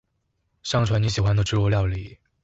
[0.63, 2.17] 上傳你喜歡的豬肉料理